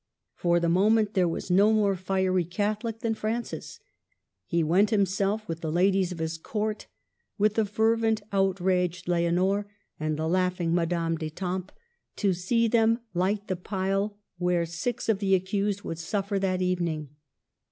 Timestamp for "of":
6.11-6.17, 15.07-15.19